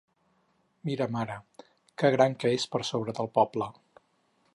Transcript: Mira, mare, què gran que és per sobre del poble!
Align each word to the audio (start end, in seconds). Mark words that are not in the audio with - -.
Mira, 0.89 1.07
mare, 1.15 1.35
què 2.03 2.11
gran 2.15 2.37
que 2.45 2.53
és 2.61 2.65
per 2.77 2.81
sobre 2.91 3.15
del 3.21 3.31
poble! 3.37 3.69